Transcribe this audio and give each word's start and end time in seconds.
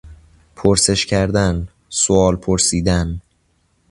پرسش 0.55 1.05
کردن، 1.05 1.67
سئوال 1.89 2.35
پرسیدن 2.35 3.21